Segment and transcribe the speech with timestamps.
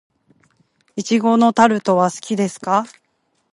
[0.95, 2.85] 苺のタルトは好きですか。